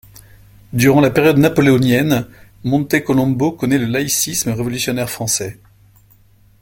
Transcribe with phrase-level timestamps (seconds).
[0.73, 2.25] Durant la période napoléonienne,
[2.63, 5.59] Monte Colombo connait le laïcisme révolutionnaire français.